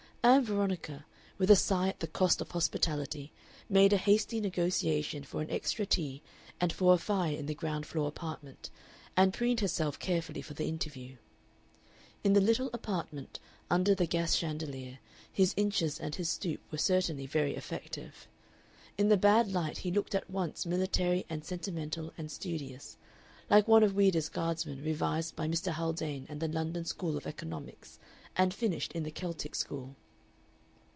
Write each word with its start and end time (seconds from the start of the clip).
Ann 0.23 0.45
Veronica, 0.45 1.03
with 1.39 1.49
a 1.49 1.55
sigh 1.55 1.87
at 1.89 1.99
the 1.99 2.05
cost 2.05 2.41
of 2.41 2.51
hospitality, 2.51 3.31
made 3.67 3.91
a 3.91 3.97
hasty 3.97 4.39
negotiation 4.39 5.23
for 5.23 5.41
an 5.41 5.49
extra 5.49 5.83
tea 5.83 6.21
and 6.59 6.71
for 6.71 6.93
a 6.93 6.99
fire 6.99 7.35
in 7.35 7.47
the 7.47 7.55
ground 7.55 7.87
floor 7.87 8.07
apartment, 8.07 8.69
and 9.17 9.33
preened 9.33 9.61
herself 9.61 9.97
carefully 9.97 10.43
for 10.43 10.53
the 10.53 10.67
interview. 10.67 11.17
In 12.23 12.33
the 12.33 12.39
little 12.41 12.69
apartment, 12.71 13.39
under 13.67 13.95
the 13.95 14.05
gas 14.05 14.35
chandelier, 14.35 14.99
his 15.31 15.55
inches 15.57 15.99
and 15.99 16.13
his 16.13 16.29
stoop 16.29 16.59
were 16.71 16.77
certainly 16.77 17.25
very 17.25 17.55
effective. 17.55 18.27
In 18.99 19.09
the 19.09 19.17
bad 19.17 19.51
light 19.51 19.79
he 19.79 19.89
looked 19.91 20.13
at 20.13 20.29
once 20.29 20.67
military 20.67 21.25
and 21.31 21.43
sentimental 21.43 22.13
and 22.15 22.31
studious, 22.31 22.95
like 23.49 23.67
one 23.67 23.81
of 23.81 23.95
Ouida's 23.95 24.29
guardsmen 24.29 24.83
revised 24.83 25.35
by 25.35 25.47
Mr. 25.47 25.71
Haldane 25.71 26.27
and 26.29 26.39
the 26.39 26.47
London 26.47 26.85
School 26.85 27.17
of 27.17 27.25
Economics 27.25 27.97
and 28.35 28.53
finished 28.53 28.91
in 28.93 29.01
the 29.01 29.11
Keltic 29.11 29.55
school. 29.55 29.95